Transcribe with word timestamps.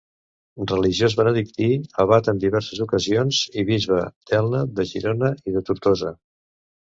Religiós 0.69 1.15
benedictí, 1.17 1.67
abat 2.03 2.29
en 2.31 2.39
diverses 2.45 2.79
ocasions, 2.87 3.41
i 3.63 3.67
bisbe 3.69 4.01
d'Elna, 4.31 4.63
de 4.79 4.87
Girona 4.93 5.33
i 5.51 5.55
de 5.59 5.63
Tortosa. 5.69 6.15